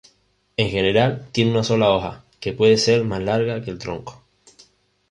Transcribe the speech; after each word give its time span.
En 0.57 0.69
general, 0.71 1.27
tiene 1.31 1.51
una 1.51 1.63
sola 1.63 1.91
hoja 1.91 2.23
que 2.39 2.53
puede 2.53 2.77
ser 2.77 3.03
más 3.03 3.21
larga 3.21 3.61
que 3.61 3.69
el 3.69 3.77
tronco. 3.77 4.23